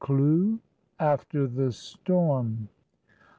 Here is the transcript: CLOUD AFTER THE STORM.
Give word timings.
CLOUD 0.03 0.57
AFTER 0.99 1.45
THE 1.45 1.71
STORM. 1.71 2.69